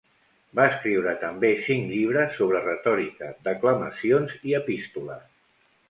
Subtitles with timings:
[0.59, 5.27] Va escriure també cinc llibres sobre retòrica, declamacions i epístoles.